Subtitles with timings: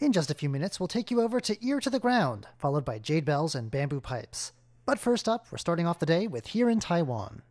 [0.00, 2.84] In just a few minutes, we'll take you over to Ear to the Ground, followed
[2.84, 4.52] by Jade Bells and Bamboo Pipes.
[4.86, 7.42] But first up, we're starting off the day with Here in Taiwan.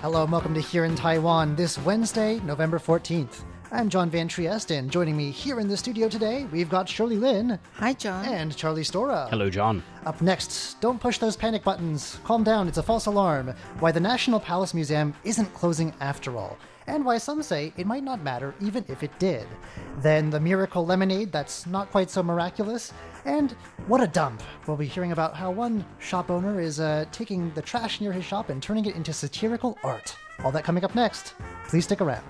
[0.00, 3.44] Hello and welcome to Here in Taiwan this Wednesday, November 14th.
[3.70, 7.18] I'm John Van Trieste, and joining me here in the studio today, we've got Shirley
[7.18, 8.24] Lin Hi, John.
[8.24, 9.28] and Charlie Storrar.
[9.30, 9.84] Hello, John.
[10.06, 12.18] Up next, don't push those panic buttons.
[12.24, 13.54] Calm down, it's a false alarm.
[13.78, 16.58] Why the National Palace Museum isn't closing after all.
[16.86, 19.46] And why some say it might not matter even if it did.
[19.98, 22.92] Then the miracle lemonade that's not quite so miraculous.
[23.24, 23.52] And
[23.86, 24.42] what a dump.
[24.66, 28.24] We'll be hearing about how one shop owner is uh, taking the trash near his
[28.24, 30.16] shop and turning it into satirical art.
[30.44, 31.34] All that coming up next.
[31.68, 32.24] Please stick around.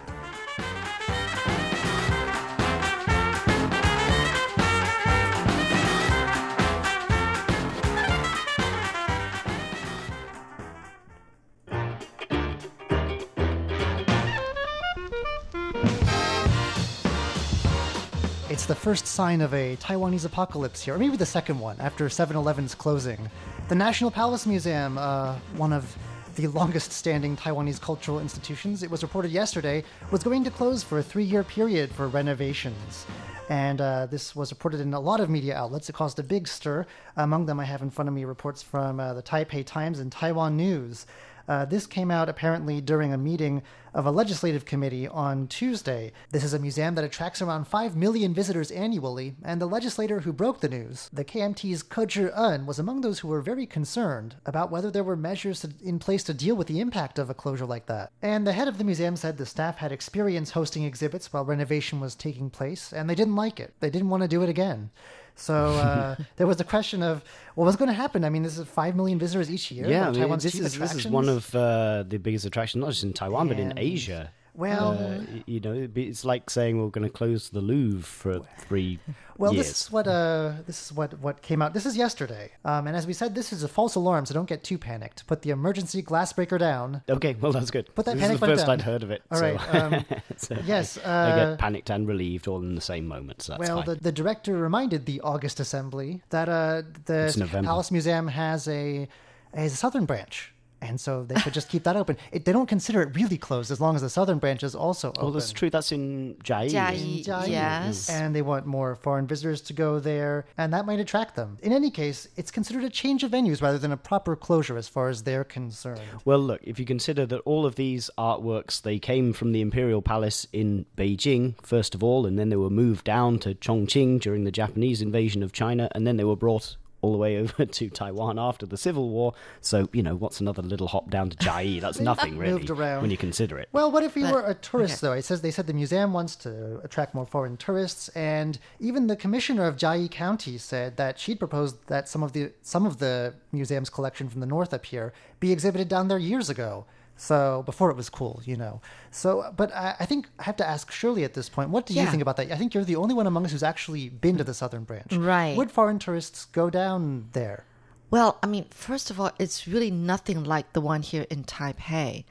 [18.66, 22.36] The first sign of a Taiwanese apocalypse here, or maybe the second one after 7
[22.36, 23.30] Eleven's closing.
[23.68, 25.96] The National Palace Museum, uh, one of
[26.34, 30.98] the longest standing Taiwanese cultural institutions, it was reported yesterday, was going to close for
[30.98, 33.06] a three year period for renovations.
[33.48, 35.88] And uh, this was reported in a lot of media outlets.
[35.88, 36.86] It caused a big stir.
[37.16, 40.10] Among them, I have in front of me reports from uh, the Taipei Times and
[40.10, 41.06] Taiwan News.
[41.48, 43.62] Uh, this came out apparently during a meeting
[43.94, 46.12] of a legislative committee on Tuesday.
[46.30, 50.34] This is a museum that attracts around 5 million visitors annually, and the legislator who
[50.34, 54.70] broke the news, the KMT's Ko Chih-en, was among those who were very concerned about
[54.70, 57.86] whether there were measures in place to deal with the impact of a closure like
[57.86, 58.12] that.
[58.20, 61.98] And the head of the museum said the staff had experience hosting exhibits while renovation
[61.98, 63.72] was taking place, and they didn't like it.
[63.80, 64.90] They didn't want to do it again.
[65.36, 67.22] So uh, there was the question of,
[67.54, 68.24] well, was going to happen?
[68.24, 69.86] I mean, this is five million visitors each year.
[69.86, 73.04] Yeah, I mean, this is this is one of uh, the biggest attractions, not just
[73.04, 74.32] in Taiwan but in Asia.
[74.56, 78.98] Well, Uh, you know, it's like saying we're going to close the Louvre for three
[79.38, 79.66] Well, years.
[79.66, 81.74] this is what uh, this is what what came out.
[81.74, 84.48] This is yesterday, um, and as we said, this is a false alarm, so don't
[84.48, 85.26] get too panicked.
[85.26, 87.02] Put the emergency glass breaker down.
[87.08, 87.94] Okay, well that's good.
[87.94, 88.72] Put that this panic is the first down.
[88.80, 89.22] I'd heard of it.
[89.30, 90.04] All so- right, um,
[90.38, 93.42] so yes, I, I uh, get panicked and relieved all in the same moment.
[93.42, 93.96] So that's well, fine.
[93.96, 99.06] the, the director reminded the August Assembly that uh, the Palace Museum has a
[99.52, 100.52] has a southern branch.
[100.88, 102.16] And so they could just keep that open.
[102.32, 105.08] It, they don't consider it really closed as long as the southern branch is also
[105.08, 105.22] open.
[105.24, 105.70] well, that's true.
[105.70, 106.70] That's in Chiayi.
[106.70, 107.48] Chiayi, Chiayi.
[107.48, 108.08] yes.
[108.08, 111.58] and they want more foreign visitors to go there, and that might attract them.
[111.62, 114.88] In any case, it's considered a change of venues rather than a proper closure as
[114.88, 116.00] far as they're concerned.
[116.24, 120.02] Well, look, if you consider that all of these artworks they came from the Imperial
[120.02, 124.44] Palace in Beijing first of all, and then they were moved down to Chongqing during
[124.44, 127.88] the Japanese invasion of China, and then they were brought all the way over to
[127.88, 129.32] Taiwan after the Civil War.
[129.60, 131.80] So, you know, what's another little hop down to Chiayi?
[131.84, 133.02] That's nothing really Moved around.
[133.02, 133.68] when you consider it.
[133.72, 135.06] Well, what if you But- were a tourist, okay.
[135.06, 135.12] though?
[135.18, 139.16] It says they said the museum wants to attract more foreign tourists, and even the
[139.16, 143.34] commissioner of Chiayi County said that she'd proposed that some of the some of the
[143.52, 146.86] museum's collection from the north up here be exhibited down there years ago.
[147.16, 148.80] So before it was cool, you know.
[149.10, 151.70] So, but I, I think I have to ask Shirley at this point.
[151.70, 152.52] What do you think about that?
[152.52, 155.12] I think you're the only one among us who's actually been to the southern branch.
[155.14, 155.56] Right.
[155.56, 157.64] Would foreign tourists go down there?
[158.10, 162.24] Well, I mean, first of all, it's really nothing like the one here in Taipei.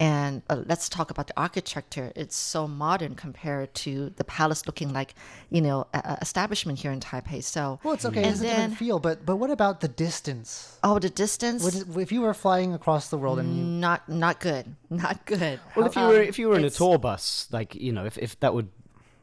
[0.00, 2.12] And uh, let's talk about the architecture.
[2.16, 5.14] It's so modern compared to the palace looking like,
[5.50, 7.42] you know, a, a establishment here in Taipei.
[7.42, 8.22] So, Well, it's okay.
[8.22, 10.78] And It's a then, different feel, but but what about the distance?
[10.82, 14.40] oh, the distance, Would if you were flying across the world and you not not
[14.40, 15.60] good, not good.
[15.76, 18.04] Well, if you Um, were if you were in a tour bus, like you know,
[18.06, 18.68] if, if that would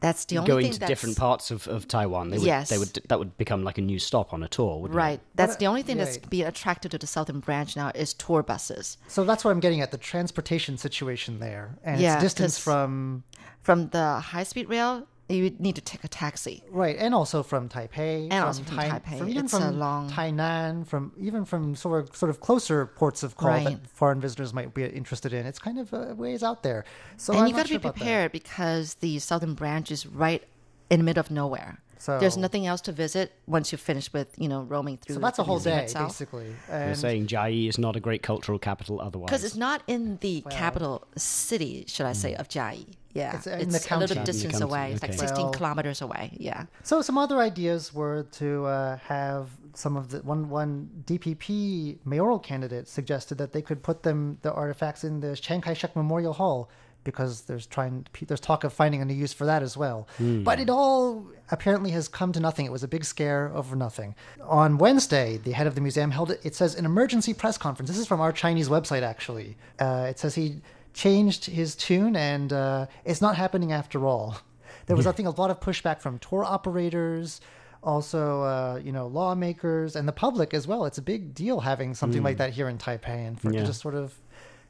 [0.00, 2.68] that's the only go thing into that's, different parts of, of Taiwan, they would Yes.
[2.70, 5.14] they would that would become like a new stop on a tour, wouldn't Right.
[5.20, 5.20] it?
[5.34, 6.04] That's What- the only thing yeah.
[6.04, 8.96] that's being attracted to the southern branch now is tour buses.
[9.08, 12.62] So that's what I'm getting at the transportation situation there, and Yeah, its distance 'cause-
[12.64, 13.24] from
[13.62, 16.64] From the high speed rail, you would need to take a taxi.
[16.70, 19.18] right, and also from Taipei, And also from Taipei.
[19.18, 22.86] from even It's a from long- Tainan, from even from sort of sort of closer
[22.86, 23.64] ports of call Right.
[23.64, 25.46] that foreign visitors might be interested in.
[25.46, 26.84] It's kind of a ways out there.
[27.16, 30.42] So and I'm you got to sure be prepared because the southern branch is right
[30.90, 31.80] in the middle of nowhere.
[32.00, 35.16] So- There's nothing else to visit once you finish with you know roaming through.
[35.16, 36.08] So that's a whole day, itself.
[36.08, 36.54] basically.
[36.70, 39.28] You're saying Chiayi is not a great cultural capital otherwise.
[39.28, 42.86] Because it's not in the capital city, should I say, of Chiayi.
[43.12, 44.92] Yeah, It's in the a little In the distance county, away.
[44.92, 46.30] It's like 16 Well- kilometers away.
[46.38, 46.66] Yeah.
[46.84, 52.38] So some other ideas were to uh, have some of the one one DPP mayoral
[52.38, 56.68] candidate suggested that they could put them the artifacts in the Chiang Kai-shek Memorial Hall
[57.04, 60.06] because there's trying there's talk of finding a new use for that as well.
[60.18, 62.66] But it all apparently has come to nothing.
[62.66, 64.14] It was a big scare over nothing.
[64.42, 66.40] On Wednesday, the head of the museum held it.
[66.44, 67.88] It says an emergency press conference.
[67.90, 69.56] This is from our Chinese website actually.
[69.78, 70.60] Uh, it says he
[70.94, 74.36] changed his tune and uh, it's not happening after all.
[74.86, 77.40] There was, I think, a lot of pushback from tour operators,
[77.82, 80.84] also, uh, you know, lawmakers and the public as well.
[80.84, 83.60] It's a big deal having something like that here in Taipei, and for Yeah.
[83.60, 84.14] to just sort of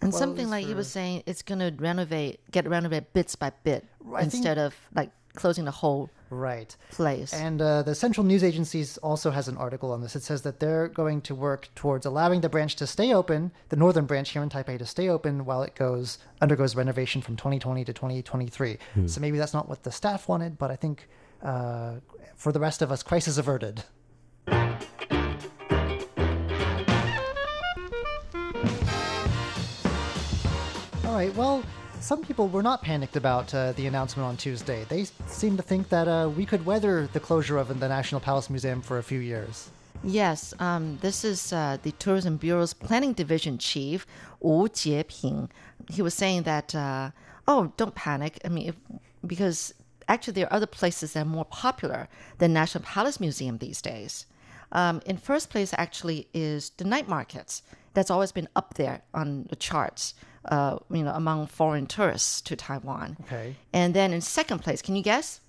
[0.03, 3.53] And something like he or- was saying, it's going to renovate, get renovated bits by
[3.65, 6.75] bit I think- instead of like closing the whole right.
[6.91, 7.33] place.
[7.33, 10.17] And uh, the Central News Agency also has an article on this.
[10.17, 13.77] It says that they're going to work towards allowing the branch to stay open, the
[13.77, 17.85] northern branch here in Taipei to stay open while it goes undergoes renovation from 2020
[17.85, 18.79] to 2023.
[19.07, 21.09] So maybe that's not what the staff wanted, but I think
[21.43, 21.95] uh,
[22.35, 23.85] for the rest of us, crisis averted.
[31.11, 31.35] All right.
[31.35, 31.65] Well,
[31.99, 34.85] some people were not panicked about uh, the announcement on Tuesday.
[34.89, 38.49] They seem to think that uh, we could weather the closure of the National Palace
[38.49, 39.71] Museum for a few years.
[40.05, 44.07] Yes, um, this is uh, the Tourism Bureau's Planning Division Chief
[44.39, 45.51] Wu Jieping.
[45.91, 47.11] He was saying that, uh,
[47.49, 48.39] oh, don't panic.
[48.45, 48.77] I mean, if,
[49.27, 49.75] because
[50.07, 52.09] actually there are other places that are more popular
[52.39, 54.27] than National Palace Museum these days.
[54.71, 57.65] Um, in first place, actually, is the night markets.
[57.95, 60.15] That's always been up there on the charts.
[60.45, 63.17] Uh, you know, among foreign tourists to Taiwan.
[63.23, 63.57] Okay.
[63.75, 65.41] And then in second place, can you guess?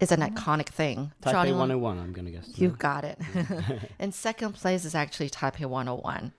[0.00, 1.12] It's an iconic thing.
[1.22, 2.58] Taipei Charlie, 101, I'm going to guess.
[2.58, 3.18] you got it.
[4.00, 6.32] in second place is actually Taipei 101.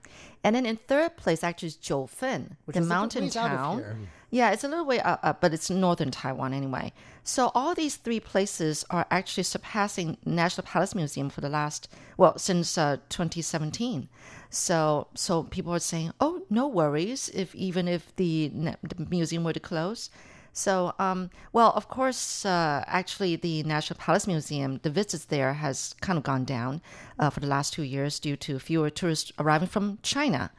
[0.44, 3.28] And then in third place actually is Jiufen, Which the is a bit mountain out
[3.28, 3.78] of town.
[3.78, 3.96] here.
[4.30, 6.92] Yeah, it's a little way up, up, but it's northern Taiwan anyway.
[7.22, 12.36] So all these three places are actually surpassing National Palace Museum for the last, well,
[12.38, 14.08] since uh, 2017.
[14.52, 18.52] So so people are saying, oh, no worries if even if the,
[18.82, 20.10] the museum were to close.
[20.54, 25.94] So, um, well, of course, uh, actually, the National Palace Museum, the visits there has
[26.02, 26.82] kind of gone down
[27.18, 30.50] uh, for the last two years due to fewer tourists arriving from China,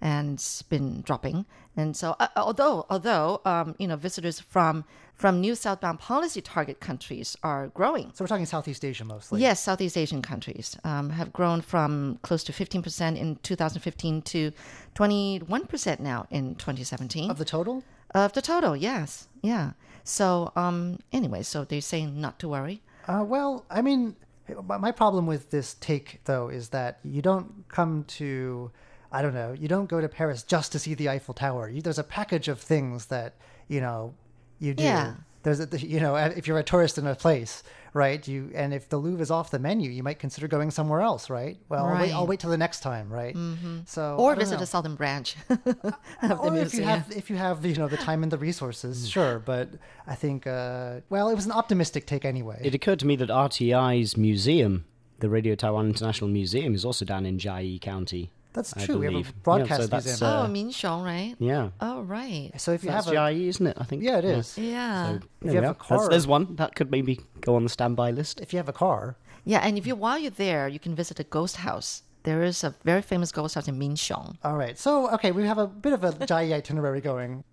[0.00, 1.44] and it's been dropping.
[1.76, 6.80] And so, uh, although although um, you know visitors from from new southbound policy target
[6.80, 9.40] countries are growing, So we're talking Southeast Asia mostly.
[9.40, 14.52] Yes, Southeast Asian countries um, have grown from close to 15% in 2015 to
[14.94, 17.82] 21% now in 2017 Of the total?
[18.14, 18.76] of the total.
[18.76, 19.72] Yes, yeah.
[20.04, 22.82] So um, anyway, so they're saying not to worry.
[23.08, 24.16] Uh, well, I mean,
[24.64, 28.70] my problem with this take, though, is that you don't come to,
[29.10, 31.68] I don't know, you don't go to Paris just to see the Eiffel Tower.
[31.68, 33.34] You, there's a package of things that,
[33.68, 34.14] you know,
[34.58, 34.84] you do.
[34.84, 35.14] Yeah.
[35.42, 37.62] There's, a, you know, if you're a tourist in a place,
[37.92, 38.26] right?
[38.26, 41.30] You and if the Louvre is off the menu, you might consider going somewhere else,
[41.30, 41.58] right?
[41.68, 43.34] Well, I'll, wait, I'll wait till the next time, right?
[43.34, 43.80] Mm-hmm.
[43.86, 44.60] So, Or visit know.
[44.60, 45.94] the southern branch of the
[46.40, 49.38] or if you have if you have you know the time and the resources, sure.
[49.38, 49.68] But
[50.06, 52.60] I think, uh, well, it was an optimistic take anyway.
[52.64, 54.86] It occurred to me that RTI's museum,
[55.20, 58.30] the Radio Taiwan International Museum, is also down in Chiayi County.
[58.54, 58.98] That's true.
[58.98, 59.42] We have a believe.
[59.42, 60.30] broadcast Yeah, so that's, museum.
[60.30, 61.34] uh, oh, Minxiong, right?
[61.38, 61.70] Yeah.
[61.80, 62.52] Oh, right.
[62.56, 63.76] so if you That's have a Chiayi, isn't it?
[63.78, 64.02] I think.
[64.02, 64.56] yeah, it is.
[64.56, 65.08] Yeah.
[65.08, 65.70] So, If there you have are.
[65.70, 68.40] a That's- car- there's one that could maybe go on the standby list.
[68.40, 71.18] If you have a car, yeah, and if you while you're there, you can visit
[71.20, 72.02] a ghost house.
[72.22, 74.38] There is a very famous ghost house in Minxiong.
[74.42, 74.78] all right.
[74.78, 77.44] So okay, we have a bit of a Jai itinerary going.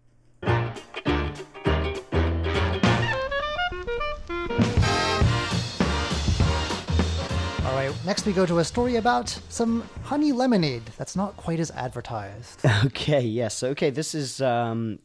[8.06, 12.62] Next, we go to a story about some honey lemonade that's not quite as advertised.
[12.86, 13.64] Okay, yes.
[13.64, 15.00] Okay, this is um,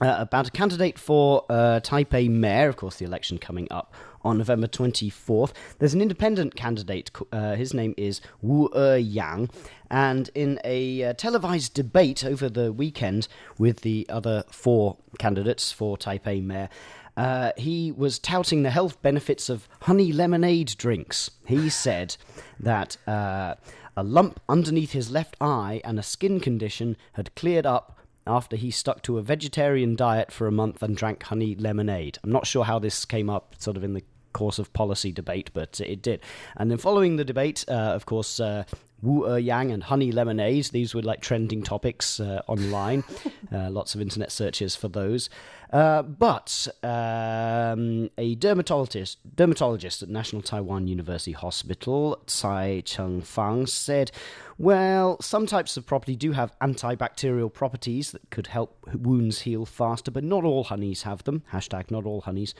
[0.00, 2.68] uh, about a candidate for uh, Taipei mayor.
[2.68, 5.52] Of course, the election coming up on November 24th.
[5.78, 7.10] There's an independent candidate.
[7.32, 9.50] Uh, his name is Wu Er Yang.
[9.90, 13.26] And in a uh, televised debate over the weekend
[13.58, 16.68] with the other four candidates for Taipei mayor,
[17.18, 21.32] uh, he was touting the health benefits of honey lemonade drinks.
[21.44, 22.16] He said
[22.60, 23.56] that uh,
[23.96, 28.70] a lump underneath his left eye and a skin condition had cleared up after he
[28.70, 32.18] stuck to a vegetarian diet for a month and drank honey lemonade.
[32.22, 35.50] I'm not sure how this came up, sort of in the course of policy debate,
[35.52, 36.20] but it did.
[36.56, 38.64] And then following the debate, uh, of course, uh,
[39.02, 40.66] Wu Er Yang and honey lemonade.
[40.66, 43.04] These were like trending topics uh, online.
[43.52, 45.30] uh, lots of internet searches for those.
[45.72, 54.10] Uh, but um, a dermatologist, dermatologist at National Taiwan University Hospital, Tsai Cheng Fang, said,
[54.56, 60.10] "Well, some types of property do have antibacterial properties that could help wounds heal faster,
[60.10, 62.54] but not all honeys have them." Hashtag not all honeys.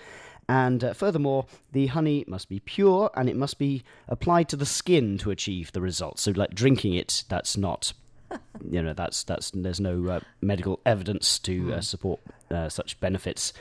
[0.48, 4.64] And uh, furthermore, the honey must be pure and it must be applied to the
[4.64, 6.22] skin to achieve the results.
[6.22, 7.92] So, like drinking it, that's not,
[8.70, 13.52] you know, that's that's there's no uh, medical evidence to uh, support uh, such benefits.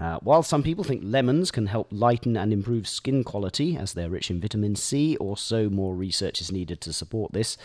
[0.00, 4.08] Uh, while some people think lemons can help lighten and improve skin quality as they're
[4.08, 7.58] rich in vitamin C, also more research is needed to support this.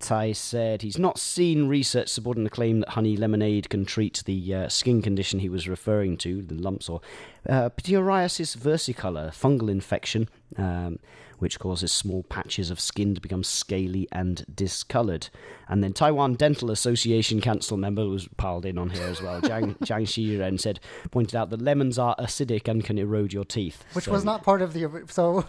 [0.00, 4.54] Tsai said he's not seen research supporting the claim that honey lemonade can treat the
[4.54, 7.00] uh, skin condition he was referring to, the lumps or
[7.48, 10.98] uh, pityriasis versicolor, fungal infection, um,
[11.38, 15.28] which causes small patches of skin to become scaly and discolored.
[15.68, 19.42] And then Taiwan Dental Association council member was piled in on here as well.
[19.42, 23.84] Jiang, Jiang Xiren said, pointed out that lemons are acidic and can erode your teeth.
[23.92, 25.04] Which So- was not part of the.
[25.08, 25.44] So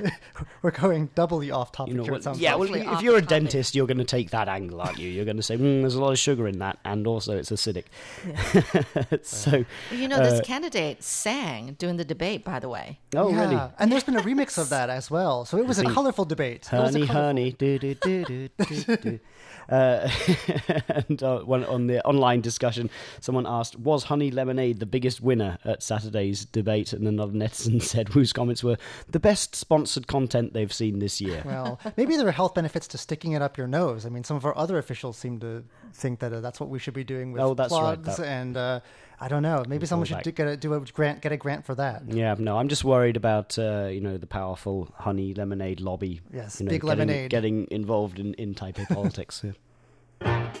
[0.62, 2.12] we're going doubly off topic you know here.
[2.12, 2.20] what?
[2.20, 2.70] It sounds Yeah, like.
[2.70, 3.28] well, if you're a topic.
[3.28, 5.08] dentist, you're going to take that angle, aren't you?
[5.08, 7.50] You're going to say, mm, "There's a lot of sugar in that, and also it's
[7.50, 7.84] acidic."
[9.24, 12.98] so, You know, this candidate sang during the debate, by the way.
[13.16, 13.40] oh yeah.
[13.40, 13.60] really?
[13.78, 15.44] And there's been a remix of that as well.
[15.44, 16.68] So it was a colorful debate.
[16.72, 19.20] It was a Honey, colorful- honey, do do do do do do.
[19.68, 20.08] Uh,
[20.88, 22.90] and uh, one, on the online discussion,
[23.20, 28.08] someone asked, "Was Honey Lemonade the biggest winner at Saturday's debate?" And another netizen said,
[28.10, 28.76] whose comments were
[29.10, 31.42] the best sponsored content they've seen this year.
[31.44, 34.06] Well, maybe there are health benefits to sticking it up your nose.
[34.06, 36.78] I mean, some of our other officials seem to think that uh, that's what we
[36.78, 38.80] should be doing with Oh, that's right, plugs, that- and uh,
[39.22, 39.62] I don't know.
[39.68, 42.02] Maybe someone should do, get a do a grant, get a grant for that.
[42.08, 46.20] Yeah, no, I'm just worried about uh, you know the powerful honey lemonade lobby.
[46.32, 47.30] Yes, you know, big getting, lemonade.
[47.30, 49.44] getting involved in in Taipei politics.
[49.44, 50.52] Yeah.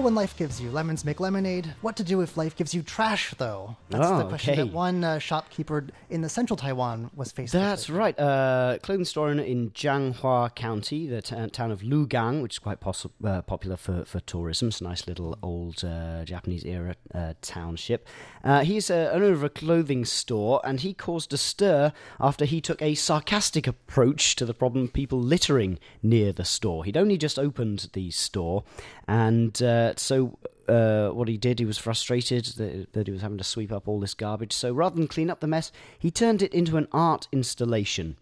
[0.00, 1.74] When life gives you lemons, make lemonade.
[1.80, 3.76] What to do if life gives you trash, though?
[3.90, 4.62] That's Oh, the question okay.
[4.62, 7.58] that one uh, shopkeeper in the central Taiwan was facing.
[7.60, 7.96] That's with.
[7.96, 8.18] right.
[8.18, 13.10] Uh, clothing store in Changhua County, the t- town of Lukang, which is quite possi
[13.24, 14.68] uh, popular for, for tourism.
[14.68, 18.06] It's a nice little old uh, Japanese era uh, township.
[18.46, 22.60] Uh, he's uh, owner of a clothing store, and he caused a stir after he
[22.60, 26.84] took a sarcastic approach to the problem of people littering near the store.
[26.84, 28.62] He'd only just opened the store,
[29.08, 30.38] and uh, so
[30.68, 33.88] uh, what he did, he was frustrated that, that he was having to sweep up
[33.88, 34.52] all this garbage.
[34.52, 38.16] So rather than clean up the mess, he turned it into an art installation.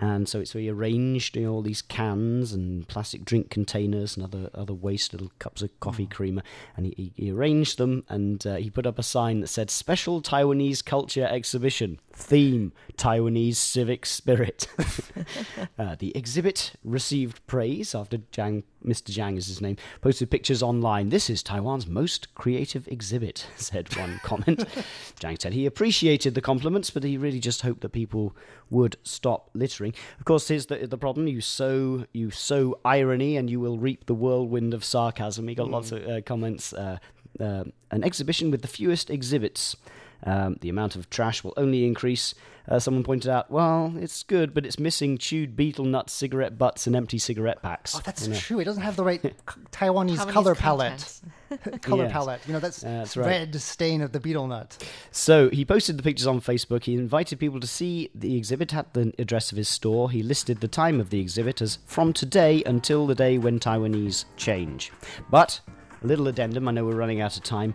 [0.00, 4.24] And so it's he arranged you know, all these cans and plastic drink containers and
[4.24, 6.42] other other waste, little cups of coffee creamer,
[6.76, 9.70] and he, he, he arranged them and uh, he put up a sign that said
[9.70, 14.66] "Special Taiwanese Culture Exhibition." Theme: Taiwanese Civic Spirit.
[15.78, 19.10] Uh, the exhibit received praise after Jiang, Mr.
[19.10, 21.10] Jiang is his name, posted pictures online.
[21.10, 24.60] This is Taiwan's most creative exhibit, said one comment.
[25.20, 28.34] Jiang said he appreciated the compliments, but he really just hoped that people
[28.70, 29.94] would stop littering.
[30.18, 34.06] Of course, here's the, the problem: you sow you sow irony, and you will reap
[34.06, 35.48] the whirlwind of sarcasm.
[35.48, 36.72] He got lots of uh, comments.
[36.72, 36.98] Uh,
[37.38, 39.76] uh, an exhibition with the fewest exhibits.
[40.24, 42.34] Um, the amount of trash will only increase.
[42.68, 46.86] Uh, someone pointed out, well, it's good, but it's missing chewed betel nuts, cigarette butts,
[46.86, 47.96] and empty cigarette packs.
[47.96, 48.38] Oh, that's You know.
[48.38, 48.60] true.
[48.60, 49.20] It doesn't have the right
[49.72, 51.20] Taiwanese Taiwanese color palette.
[51.82, 52.12] color Yes.
[52.12, 52.40] palette.
[52.46, 53.26] You know, that's, That's right.
[53.26, 54.76] red stain of the betel nut.
[55.10, 56.84] So he posted the pictures on Facebook.
[56.84, 60.10] He invited people to see the exhibit at the address of his store.
[60.10, 64.26] He listed the time of the exhibit as from today until the day when Taiwanese
[64.36, 64.92] change.
[65.30, 65.60] But
[66.02, 66.68] a little addendum.
[66.68, 67.74] I know we're running out of time.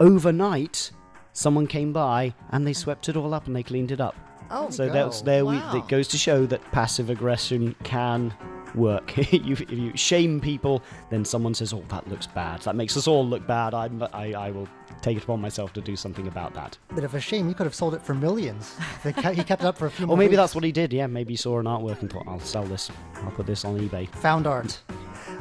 [0.00, 0.90] Overnight,
[1.34, 4.14] someone came by and they swept it all up and they cleaned it up.
[4.50, 4.92] Oh, So go.
[4.92, 5.44] that's there.
[5.44, 5.72] We, Wow.
[5.74, 8.32] that goes to show that passive aggression can
[8.74, 9.16] work.
[9.32, 12.60] you, if you shame people, then someone says, "Oh, that looks bad.
[12.62, 14.68] That makes us all look bad." I'm, I, I will
[15.00, 16.76] take it upon myself to do something about that.
[16.94, 17.48] Bit of a shame.
[17.48, 18.74] You could have sold it for millions.
[19.04, 20.38] They he kept it up for a few more Or maybe weeks.
[20.38, 20.92] that's what he did.
[20.92, 22.90] Yeah, maybe he saw an artwork and thought, "I'll sell this.
[23.22, 24.80] I'll put this on eBay." found art.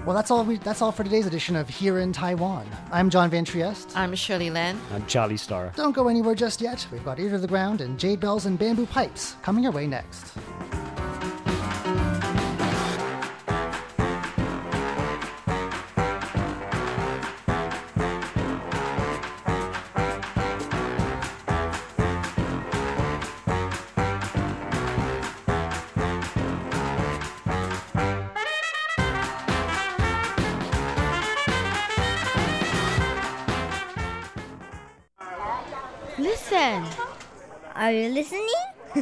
[0.05, 0.43] Well, that's all.
[0.43, 2.67] We, that's all for today's edition of Here in Taiwan.
[2.91, 3.95] I'm John Van Trieste.
[3.95, 4.77] I'm Shirley Lan.
[4.91, 5.73] I'm Charlie Storrar.
[5.75, 6.85] Don't go anywhere just yet.
[6.91, 9.87] We've got Ear to the Ground and Jade Bells and Bamboo Pipes coming your way
[9.87, 10.33] next.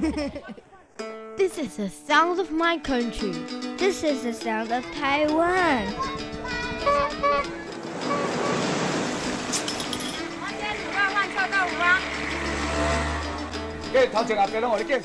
[1.37, 3.33] This is the sound of my country.
[3.77, 5.87] This is the sound of Taiwan.
[13.93, 15.01] 嘅头前啊，俾到我哋嘅。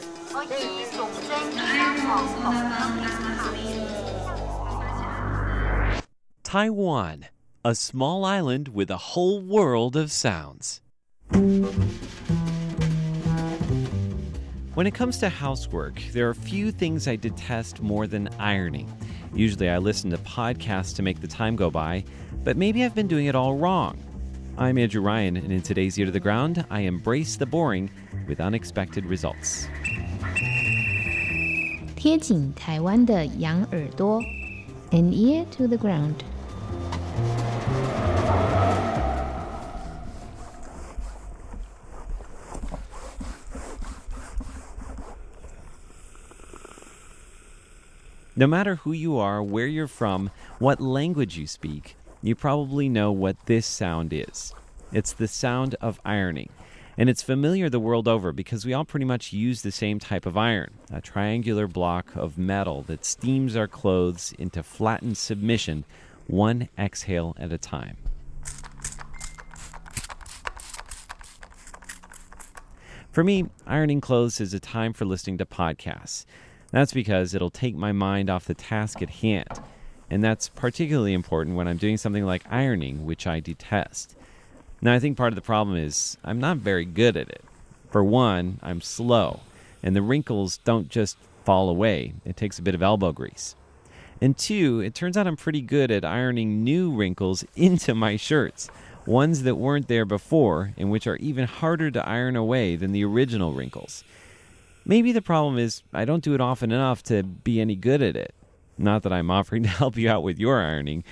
[6.44, 7.30] Taiwan,
[7.64, 10.82] a small island with a whole world of sounds.
[14.76, 18.88] When it comes to housework, there are few things I detest more than ironing.
[19.34, 22.04] Usually I listen to podcasts to make the time go by,
[22.44, 23.98] but maybe I've been doing it all wrong.
[24.58, 27.90] I'm Andrew Ryan, and in today's Ear to the Ground, I embrace the boring
[28.28, 29.68] with unexpected results.
[31.96, 34.22] 贴紧台湾的羊耳朵，
[34.92, 36.16] an ear to the ground。
[48.39, 53.11] No matter who you are, where you're from, what language you speak, you probably know
[53.11, 54.53] what this sound is.
[54.93, 56.51] It's the sound of ironing.
[56.99, 60.27] And it's familiar the world over because we all pretty much use the same type
[60.27, 65.85] of iron a triangular block of metal that steams our clothes into flattened submission,
[66.27, 67.97] one exhale at a time.
[73.11, 76.27] For me, ironing clothes is a time for listening to podcasts.
[76.71, 79.61] That's because it'll take my mind off the task at hand.
[80.11, 84.15] And that's particularly important when I'm doing something like ironing, which I detest.
[84.81, 87.45] Now, I think part of the problem is I'm not very good at it.
[87.91, 89.41] For one, I'm slow,
[89.83, 93.55] and the wrinkles don't just fall away, it takes a bit of elbow grease.
[94.21, 98.69] And two, it turns out I'm pretty good at ironing new wrinkles into my shirts,
[99.07, 103.05] ones that weren't there before, and which are even harder to iron away than the
[103.05, 104.05] original wrinkles.
[104.89, 108.15] Maybe the problem is I don't do it often enough to be any good at
[108.15, 108.33] it.
[108.79, 111.03] Not that I'm offering to help you out with your ironing.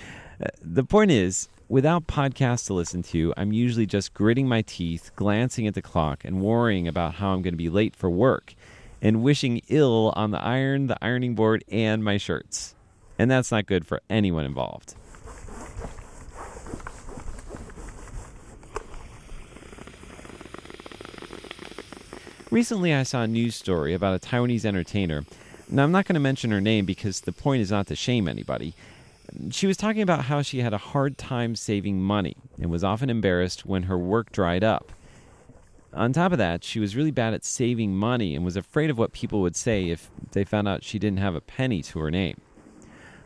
[0.41, 5.11] Uh, the point is, without podcasts to listen to, I'm usually just gritting my teeth,
[5.17, 8.55] glancing at the clock, and worrying about how I'm going to be late for work,
[9.03, 12.77] and wishing ill on the iron, the ironing board, and my shirts.
[13.19, 14.95] And that's not good for anyone involved.
[22.55, 25.25] Recently, I saw a news story about a Taiwanese entertainer.
[25.69, 28.29] Now, I'm not going to mention her name because the point is not to shame
[28.29, 28.75] anybody.
[29.51, 33.11] She was talking about how she had a hard time saving money and was often
[33.11, 34.93] embarrassed when her work dried up.
[35.93, 38.99] On top of that, she was really bad at saving money and was afraid of
[38.99, 42.11] what people would say if they found out she didn't have a penny to her
[42.13, 42.41] name.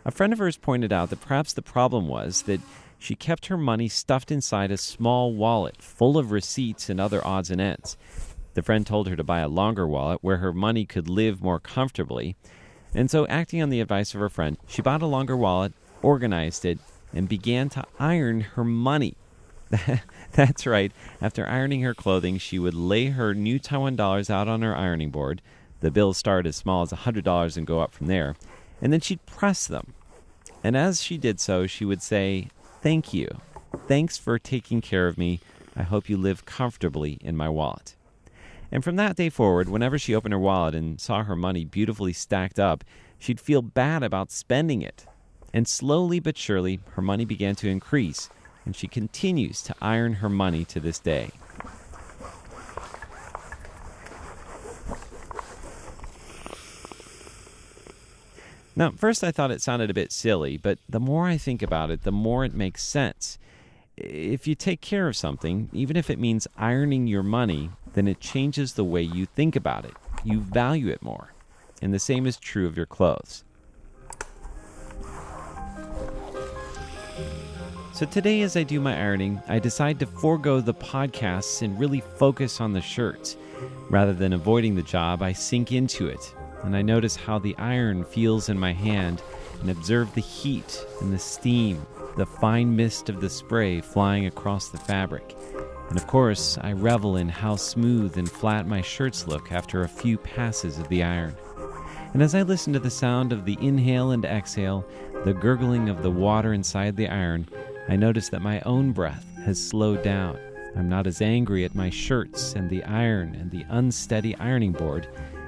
[0.07, 2.63] A friend of hers pointed out that perhaps the problem was that
[2.99, 7.51] she kept her money stuffed inside a small wallet full of receipts and other odds
[7.51, 7.99] and ends.
[8.59, 11.61] The friend told her to buy a longer wallet where her money could live more
[11.61, 12.35] comfortably.
[12.93, 16.65] And so, acting on the advice of her friend, she bought a longer wallet, organized
[16.65, 16.81] it,
[17.15, 19.15] and began to iron her money.
[20.33, 20.91] That's right.
[21.23, 25.11] After ironing her clothing, she would lay her new Taiwan dollars out on her ironing
[25.11, 25.41] board.
[25.79, 28.35] The bills start as small as $100 and go up from there.
[28.83, 29.93] And then she'd press them.
[30.65, 32.49] And as she did so, she would say,
[32.83, 33.41] Thank you.
[33.87, 35.39] Thanks for taking care of me.
[35.77, 37.95] I hope you live comfortably in my wallet.
[38.71, 42.13] And from that day forward, whenever she opened her wallet and saw her money beautifully
[42.13, 42.85] stacked up,
[43.19, 45.07] she'd feel bad about spending it.
[45.55, 48.29] And slowly but surely, her money began to increase,
[48.67, 51.31] and she continues to iron her money to this day.
[58.77, 61.91] Now, first I thought it sounded a bit silly, but the more I think about
[61.91, 63.37] it, the more it makes sense.
[64.01, 68.21] If you take care of something, even if it means ironing your money, then it
[68.21, 69.95] changes the way you think about it.
[70.23, 71.33] You value it more.
[71.83, 73.43] And the same is true of your clothes.
[77.93, 82.01] So today, as I do my ironing, I decide to forego the podcasts and really
[82.01, 83.37] focus on the shirts.
[83.91, 86.33] Rather than avoiding the job, I sink into it,
[86.63, 89.21] and I notice how the iron feels in my hand
[89.61, 91.85] and observe the heat and the steam,
[92.19, 95.37] the fine mist of the spray flying across the fabric.
[95.89, 99.89] And of course, I revel in how smooth and flat my shirts look after a
[99.89, 101.37] few passes of the iron.
[102.13, 104.85] And as I listen to the sound of the inhale and exhale,
[105.25, 107.49] the gurgling of the water inside the iron,
[107.89, 110.41] I notice that my own breath has slowed down.
[110.77, 115.07] I'm not as angry at my shirts and the iron and the unsteady ironing board.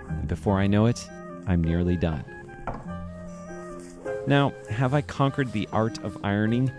[0.08, 1.04] And before I know it,
[1.48, 2.24] I'm nearly done.
[4.26, 6.70] Now, have I conquered the art of ironing?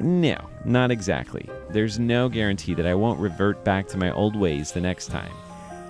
[0.00, 1.48] No, not exactly.
[1.70, 5.32] There's no guarantee that I won't revert back to my old ways the next time.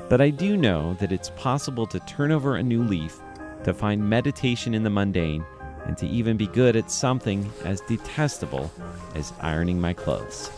[0.08, 3.18] But I do know that it's possible to turn over a new leaf,
[3.64, 5.44] to find meditation in the mundane,
[5.86, 8.70] and to even be good at something as detestable
[9.14, 10.50] as ironing my clothes.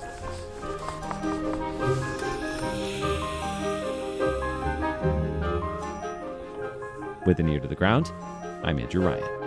[7.24, 8.12] With an ear to the ground,
[8.64, 9.43] I'm Andrew Ryan.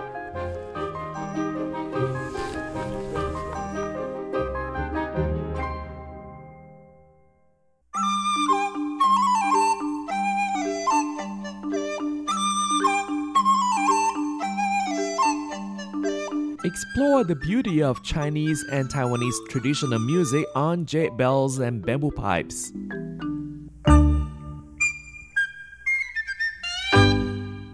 [16.78, 22.72] Explore the beauty of Chinese and Taiwanese traditional music on jade bells and bamboo pipes.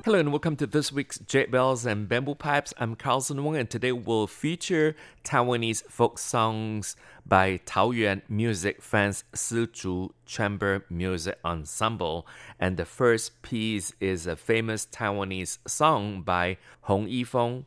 [0.06, 2.74] Hello and welcome to this week's Jade Bells and Bamboo Pipes.
[2.78, 9.68] I'm Carlson Wong and today we'll feature Taiwanese folk songs by Taoyuan music fans Si
[9.68, 12.26] Zhu Chamber Music Ensemble.
[12.58, 17.66] And the first piece is a famous Taiwanese song by Hong Yifeng.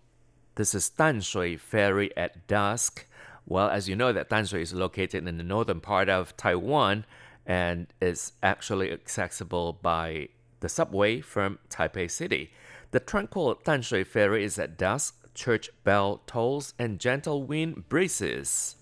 [0.56, 3.04] This is Danshui Ferry at Dusk.
[3.44, 7.04] Well, as you know, that Danshui is located in the northern part of Taiwan
[7.44, 12.52] and is actually accessible by the subway from Taipei City.
[12.90, 18.76] The tranquil Danshui Ferry is at dusk, church bell tolls, and gentle wind breezes.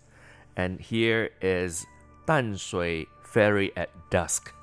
[0.56, 1.86] And here is
[2.28, 4.54] Danshui Ferry at dusk.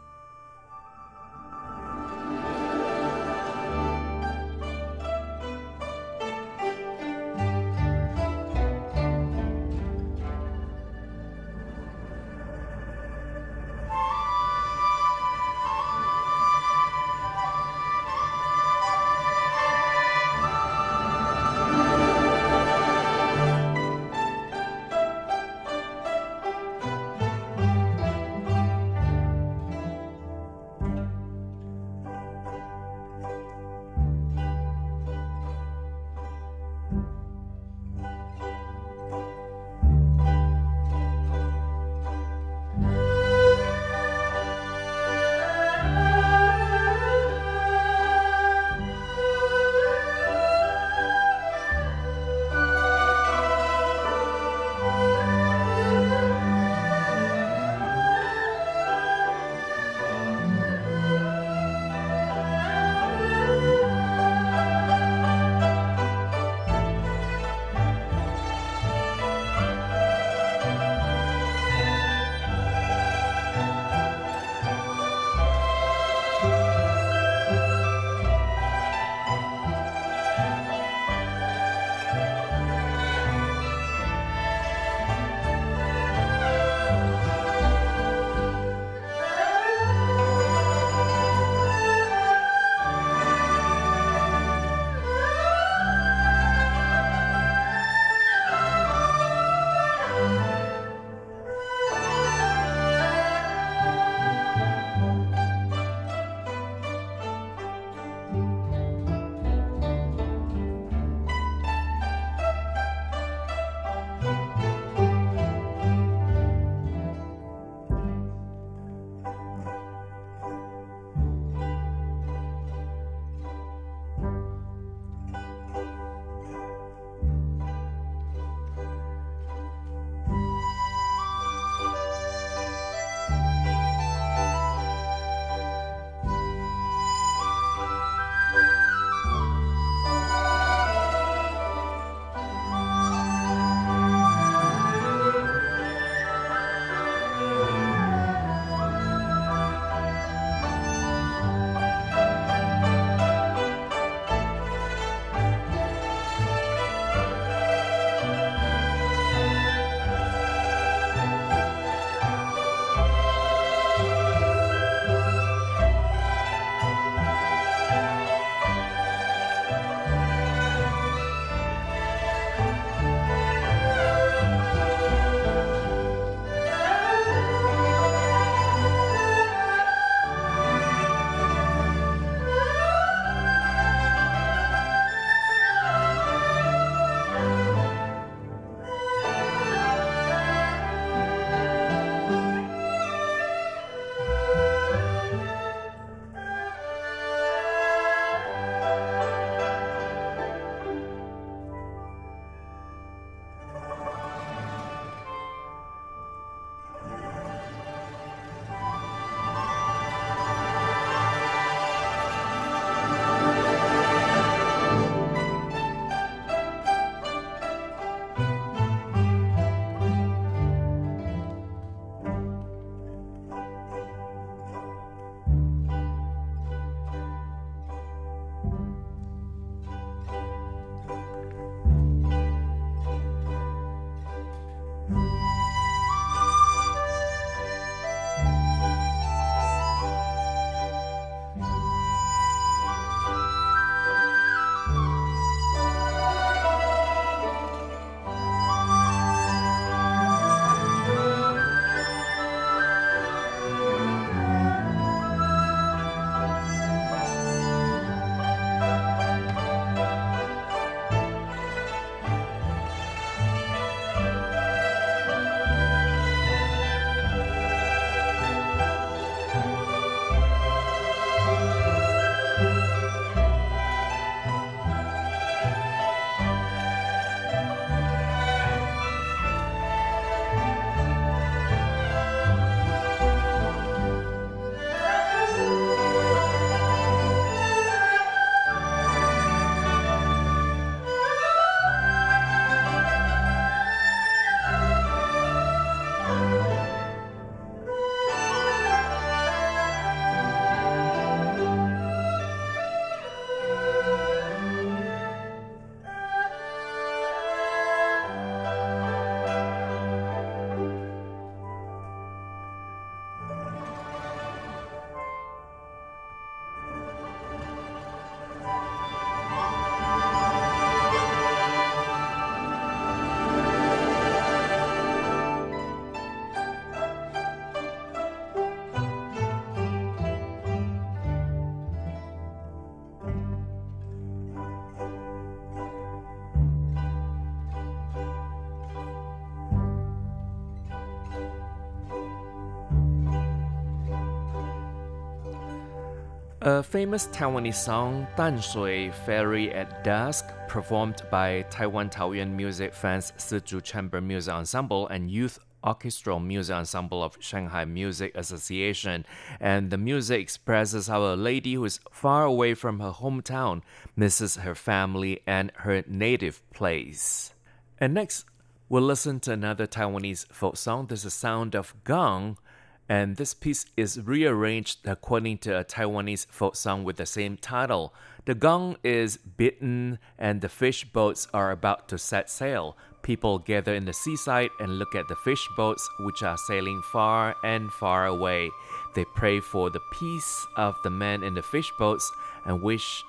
[346.64, 353.34] A famous Taiwanese song, Dan Shui Ferry at Dusk, performed by Taiwan Taoyuan music fans
[353.40, 359.26] Sizhu Chamber Music Ensemble and Youth Orchestral Music Ensemble of Shanghai Music Association.
[359.60, 363.82] And the music expresses how a lady who is far away from her hometown
[364.16, 367.56] misses her family and her native place.
[367.98, 368.46] And next,
[368.88, 371.08] we'll listen to another Taiwanese folk song.
[371.08, 372.60] This is Sound of Gong
[373.10, 378.14] and this piece is rearranged according to a Taiwanese folk song with the same title.
[378.46, 382.98] The gong is beaten, and the fish boats are about to set sail.
[383.22, 387.56] People gather in the seaside and look at the fish boats, which are sailing far
[387.64, 388.72] and far away.
[389.14, 392.32] They pray for the peace of the men in the fish boats
[392.66, 393.24] and wish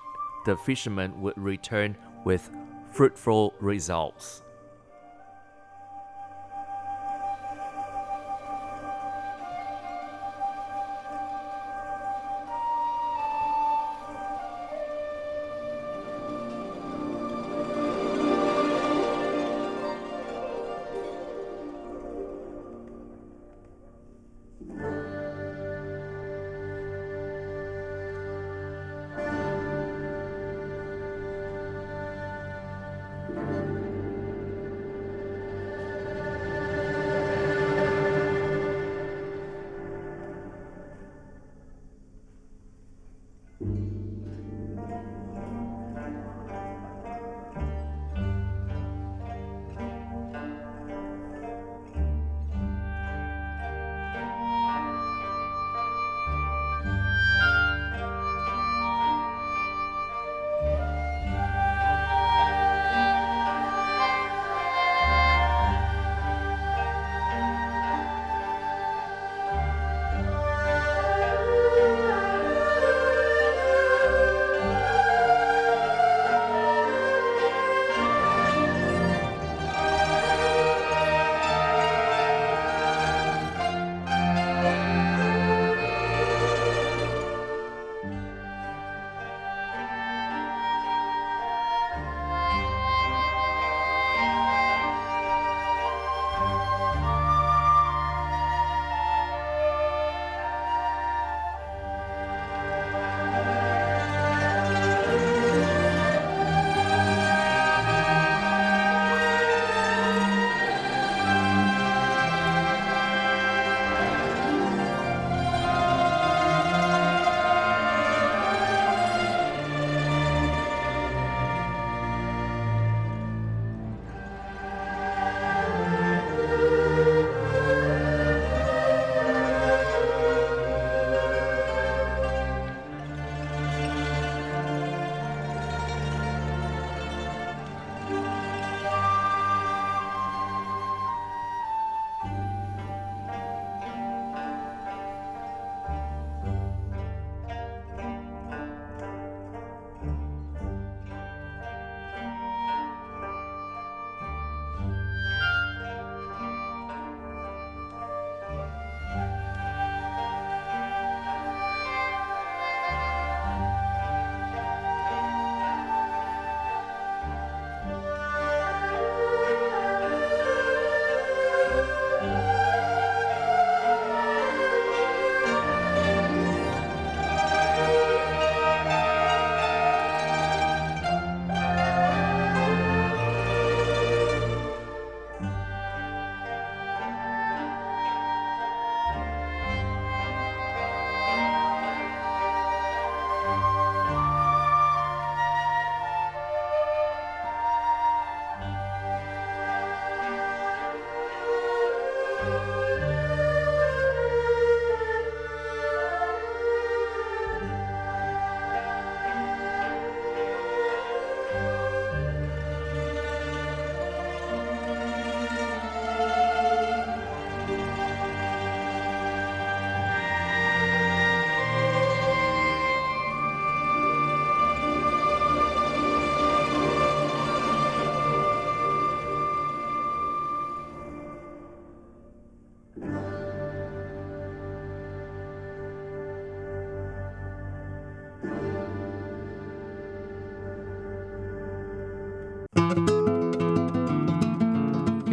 [0.46, 2.50] the fishermen would return with
[2.92, 4.41] fruitful results.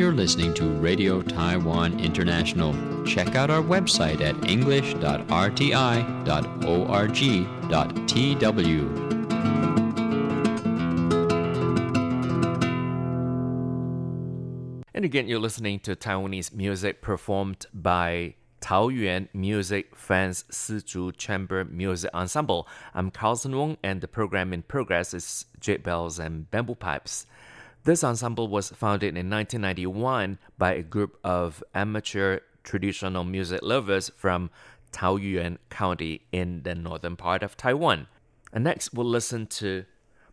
[0.09, 2.73] You're listening to Radio Taiwan International.
[3.05, 5.19] Check out our website at english.rti.org.tw.
[14.95, 22.09] And again, you're listening to Taiwanese music performed by Taoyuan Music Fans Sizhu Chamber Music
[22.15, 22.67] Ensemble.
[22.95, 27.27] I'm Carlson Wong, and the program in progress is Jade Bells and Bamboo Pipes.
[27.89, 34.51] This ensemble was founded in 1991 by a group of amateur traditional music lovers from
[34.91, 38.05] Taoyuan County in the northern part of Taiwan.
[38.53, 39.85] And next, we'll listen to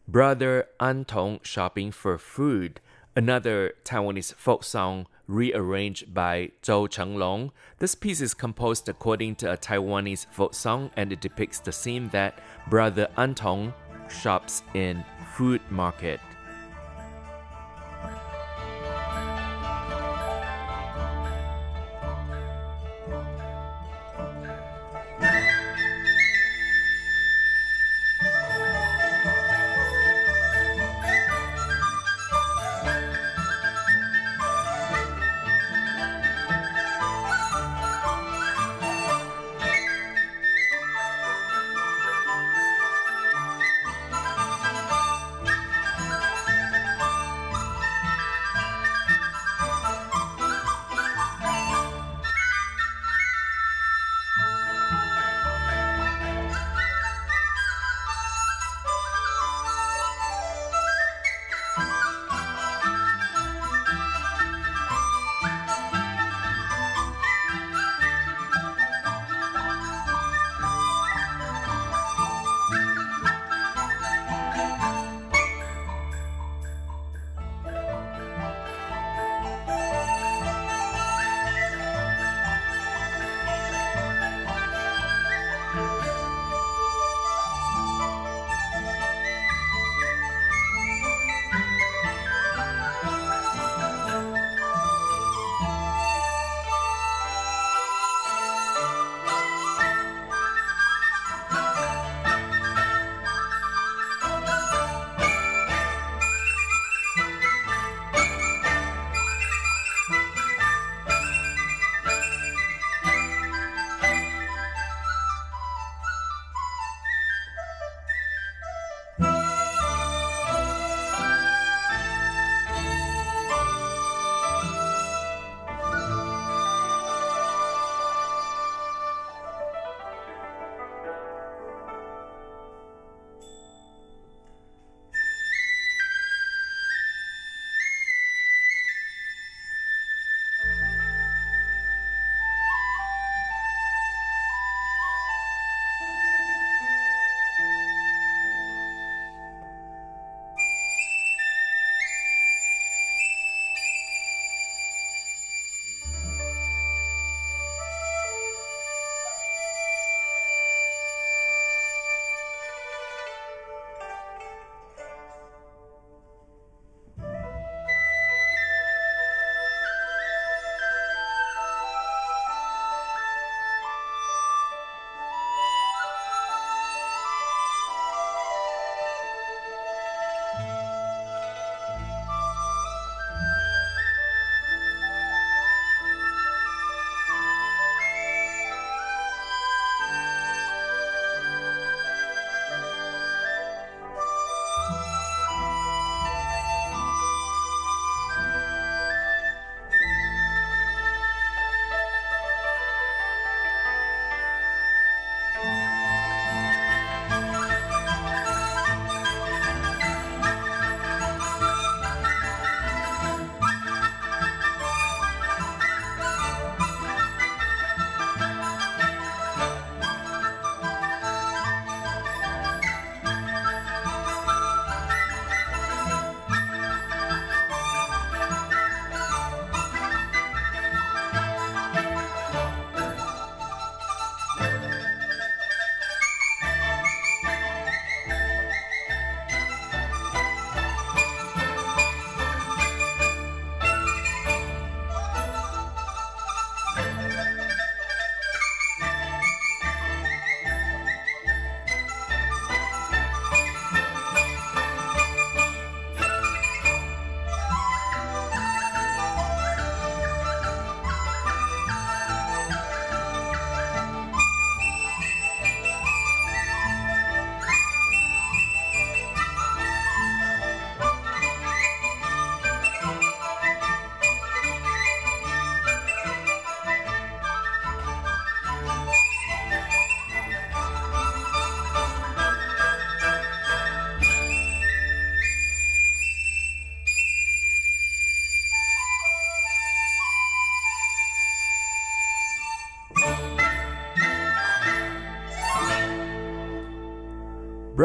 [0.07, 2.79] Brother Antong Shopping for Food,
[3.17, 7.53] another Taiwanese folk song rearranged by Zhou Chenglong.
[7.79, 12.11] This piece is composed according to a Taiwanese folk song and it depicts the scene
[12.11, 12.39] that
[12.69, 13.73] Brother Antong
[14.11, 15.03] shops in
[15.35, 16.21] food market.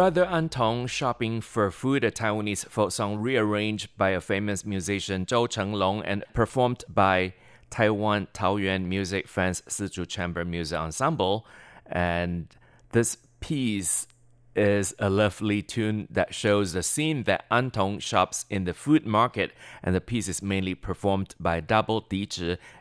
[0.02, 5.48] Brother Antong shopping for food, a Taiwanese folk song rearranged by a famous musician Zhou
[5.48, 7.36] Chenglong and performed by
[7.70, 11.46] Taiwan Taoyuan music fans Sizhu Chamber Music Ensemble.
[11.86, 12.48] And
[12.94, 14.08] this piece
[14.56, 19.54] is a lovely tune that shows the scene that Antong shops in the food market,
[19.84, 22.28] and the piece is mainly performed by double Di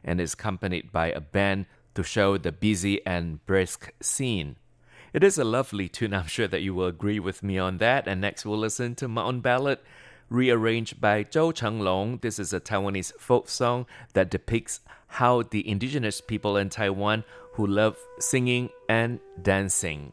[0.03, 1.67] and is accompanied by a band
[1.97, 4.57] to show the busy and brisk scene.
[5.13, 6.15] It is a lovely tune.
[6.15, 8.07] I'm sure that you will agree with me on that.
[8.07, 9.81] And next, we'll listen to own ballad,
[10.29, 12.21] rearranged by Zhou Chenglong.
[12.21, 17.67] This is a Taiwanese folk song that depicts how the indigenous people in Taiwan who
[17.67, 20.13] love singing and dancing.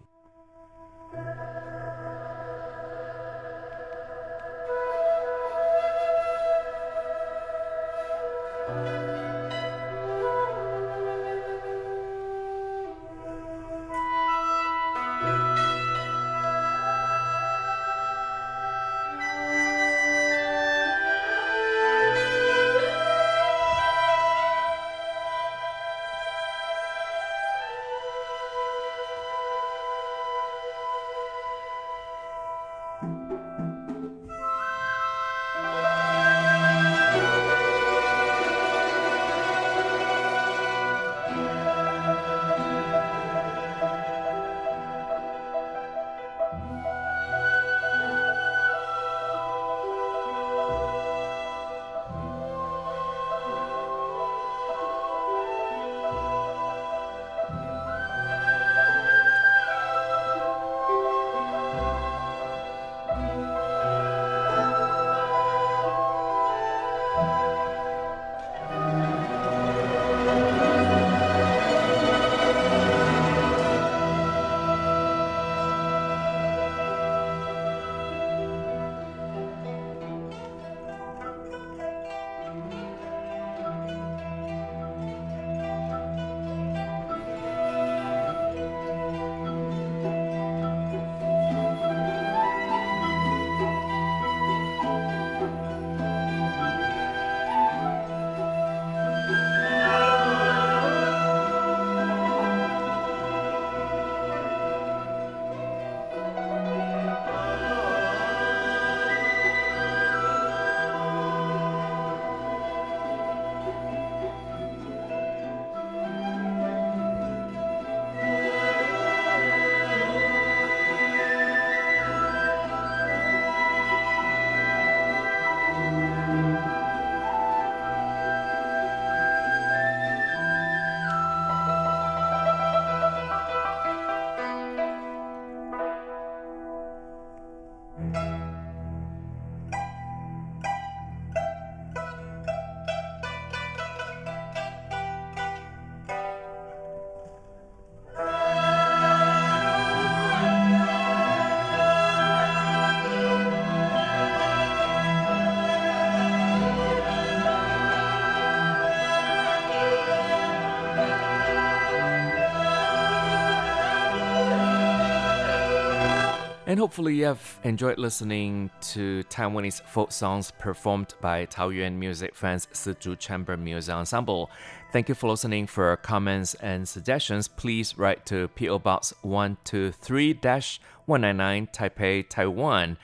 [166.68, 172.68] And hopefully you have enjoyed listening to Taiwanese folk songs performed by Taoyuan music fans
[172.74, 174.51] Sizhu Chamber Music Ensemble.
[174.91, 175.68] Thank you for listening.
[175.68, 182.97] For comments and suggestions, please write to PO Box 123-199 Taipei, Taiwan.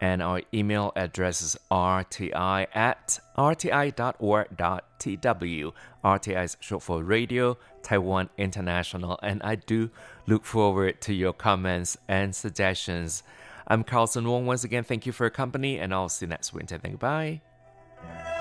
[0.00, 4.52] And our email address is rti at rti.org.tw.
[6.04, 9.20] RTI is short for Radio Taiwan International.
[9.22, 9.90] And I do
[10.26, 13.22] look forward to your comments and suggestions.
[13.66, 14.46] I'm Carlson Wong.
[14.46, 16.78] Once again, thank you for your company, and I'll see you next winter.
[16.78, 16.98] Thank you.
[16.98, 18.33] Bye.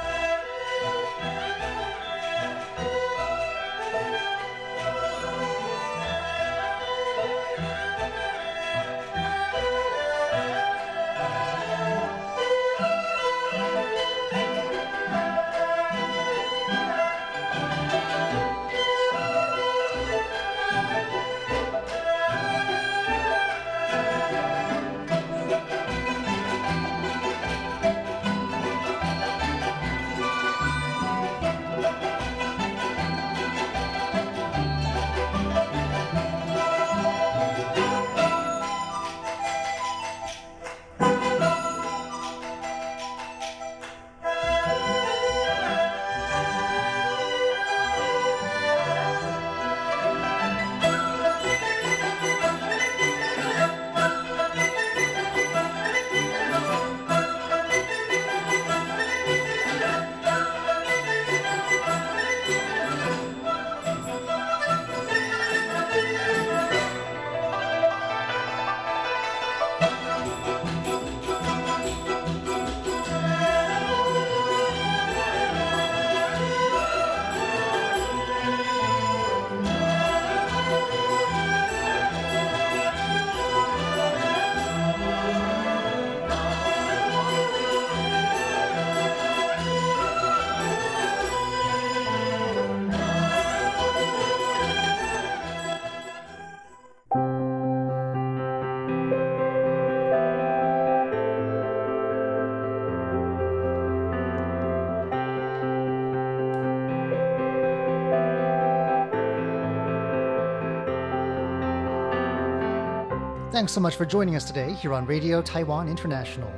[113.54, 116.52] Thanks so much for joining us today here on Radio Taiwan International.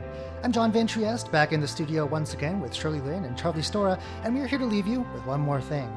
[0.44, 3.64] I'm John Van Trieste, back in the studio once again with Shirley Lin and Charlie
[3.64, 5.92] Storrar, and we're here to leave you with one more thing.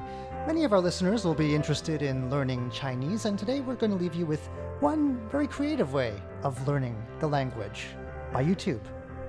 [0.48, 3.96] Many of our listeners will be interested in learning Chinese, and today we're going to
[3.96, 4.44] leave you with
[4.80, 7.86] one very creative way of learning the language
[8.32, 8.82] by YouTube.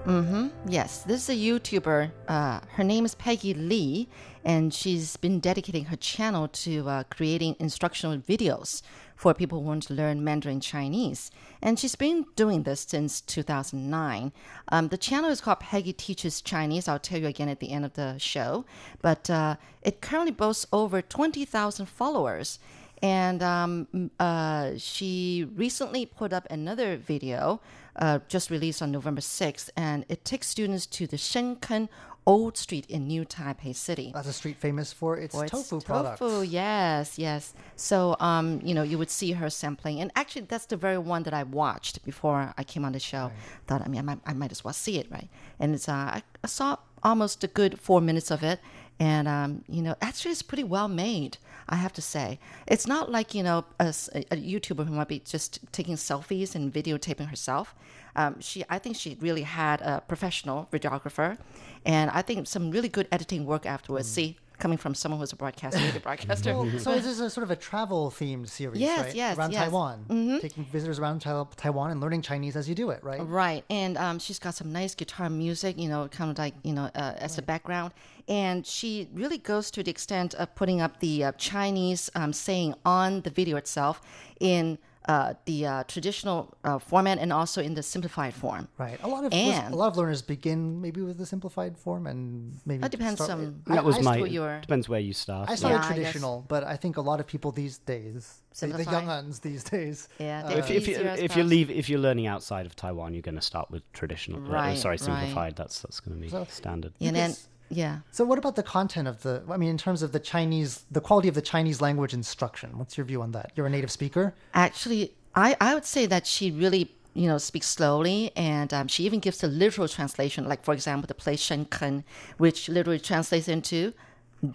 [0.06, 0.48] Mm-hmm.
[0.68, 2.12] Yes, this is a YouTuber.
[2.28, 4.08] Uh, her name is Peggy Lee,
[4.46, 8.82] and she's been dedicating her channel to uh, creating instructional videos
[9.16, 11.30] for people who want to learn Mandarin Chinese.
[11.62, 14.32] And she's been doing this since 2009.
[14.70, 16.88] Um, the channel is called Peggy Teaches Chinese.
[16.88, 18.64] I'll tell you again at the end of the show.
[19.02, 22.60] But uh, it currently boasts over 20,000 followers.
[23.02, 27.62] And um, uh, she recently put up another video,
[28.00, 31.90] uh, just released on November 6th, and it takes students to the Shenkeng
[32.26, 34.12] Old Street in New Taipei City.
[34.14, 36.20] That's a street famous for its For its tofu products.
[36.20, 37.54] Tofu, yes, yes.
[37.76, 41.24] So, um, you know, you would see her sampling, and actually, that's the very one
[41.24, 43.32] that I watched before I came on the show.
[43.68, 45.30] Thought, I mean, I might, I might as well see it, right?
[45.60, 48.60] And it's, uh, I saw almost a good four minutes of it,
[49.00, 51.38] and um, you know, actually, it's pretty well made.
[51.70, 55.60] I have to say, it's not like you know a YouTuber who might be just
[55.72, 57.76] taking selfies and videotaping herself.
[58.16, 61.38] Um, she, I think, she really had a professional videographer,
[61.86, 64.10] and I think some really good editing work afterwards.
[64.10, 66.54] See, coming from someone who's a broadcaster, radio broadcaster.
[66.54, 69.16] Well, so this is a sort of a travel themed series, Yes, right?
[69.16, 69.64] yes, around yes.
[69.64, 70.42] Taiwan, Mhm.
[70.42, 73.22] taking visitors around Tai- Taiwan and learning Chinese as you do it, right?
[73.26, 76.74] Right, and um, she's got some nice guitar music, you know, kind of like you
[76.74, 77.94] know uh, as a background,
[78.28, 82.76] and she really goes to the extent of putting up the uh, Chinese um, saying
[82.86, 84.02] on the video itself
[84.40, 84.78] in
[85.08, 88.68] uh, the uh, traditional uh, format and also in the simplified form.
[88.78, 89.00] Right.
[89.02, 92.60] A lot of and a lot of learners begin maybe with the simplified form and
[92.66, 94.18] maybe That depends start- on- I- That was I my.
[94.18, 95.50] your- Depends where you start.
[95.50, 98.68] I started Yeah, I traditional, but I think a lot of people these days, the,
[98.68, 101.70] the young uns these days, Yeah, uh, if, if you easier, I if you leave
[101.72, 104.40] if you're learning outside of Taiwan, you're going to start with traditional.
[104.46, 105.00] uh, Right, sorry, right.
[105.00, 105.56] simplified.
[105.56, 106.94] That's that's going to be So- standard.
[107.00, 108.00] and then Because- yeah.
[108.12, 109.44] So, what about the content of the?
[109.50, 112.78] I mean, in terms of the Chinese, the quality of the Chinese language instruction.
[112.78, 113.52] What's your view on that?
[113.56, 114.34] You're a native speaker.
[114.54, 119.04] Actually, I, I would say that she really, you know, speaks slowly, and um, she
[119.06, 120.48] even gives the literal translation.
[120.48, 122.04] Like, for example, the place Shenkeng,
[122.38, 123.94] which literally translates into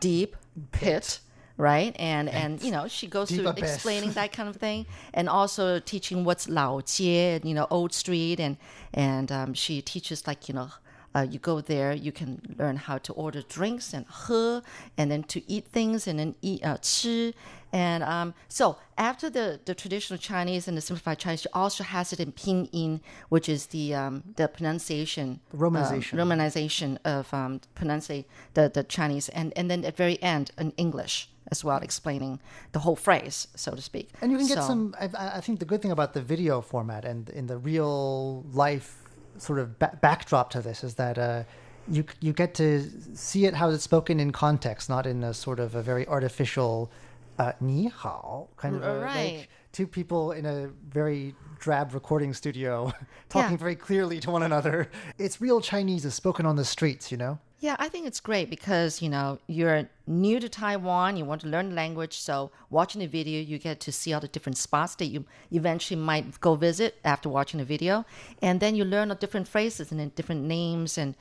[0.01, 0.37] deep
[0.73, 1.21] pit,
[1.57, 1.95] right?
[1.99, 3.75] And and you know, she goes through abyss.
[3.75, 8.41] explaining that kind of thing, and also teaching what's Lao Jie, you know, Old Street,
[8.41, 8.57] and
[8.93, 10.71] and um, she teaches like you know.
[11.15, 14.61] Uh, you go there, you can learn how to order drinks and he,
[14.99, 17.33] and then to eat things and then eat uh, 吃.
[17.73, 22.13] And um, so after the, the traditional Chinese and the simplified Chinese, she also has
[22.13, 23.01] it in pinyin,
[23.31, 26.13] which is the um, the pronunciation, romanization.
[26.13, 30.51] um, romanization of um, pronunciate the, the Chinese, and, and then at the very end
[30.59, 32.39] in English as well, explaining
[32.73, 34.09] the whole phrase, so to speak.
[34.23, 34.95] And you can get So- some.
[34.99, 39.04] I I think the good thing about the video format and in the real life
[39.39, 41.45] sort of ba- backdrop to this is that uh,
[41.89, 42.83] you you get to
[43.15, 46.91] see it how it's spoken in context, not in a sort of a very artificial
[47.39, 49.37] uh, ni hao kind of a, Right.
[49.39, 52.93] like two people in a very drab recording studio
[53.29, 53.57] talking Yeah.
[53.57, 54.89] very clearly to one another.
[55.19, 57.39] It's real Chinese is spoken on the streets, you know.
[57.65, 61.49] Yeah, I think it's great because, you know, you're new to Taiwan, you want to
[61.49, 64.97] learn the language, so watching the video, you get to see all the different spots
[64.97, 68.05] that you eventually might go visit after watching the video.
[68.43, 71.15] And then you learn the different phrases and different names and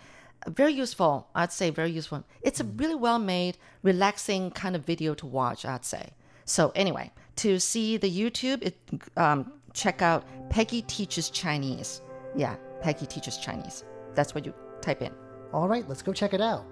[0.45, 1.29] very useful.
[1.33, 2.25] I'd say very useful.
[2.41, 6.09] It's a really well made, relaxing kind of video to watch, I'd say.
[6.43, 8.77] So anyway, to see the YouTube, it,
[9.15, 12.01] um, check out Peggy Teaches Chinese.
[12.35, 13.85] Yeah, Peggy Teaches Chinese.
[14.13, 15.22] That's what you type in.
[15.53, 16.65] All right, let's go check it out.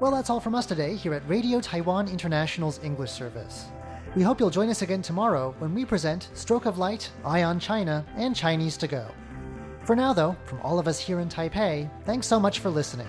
[0.00, 3.66] Well, that's all from us today here at Radio Taiwan International's English service.
[4.14, 7.58] We hope you'll join us again tomorrow when we present Stroke of Light, Eye on
[7.58, 9.06] China, and Chinese to Go.
[9.84, 13.08] For now, though, from all of us here in Taipei, thanks so much for listening.